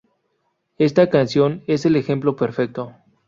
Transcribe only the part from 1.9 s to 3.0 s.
ejemplo perfecto".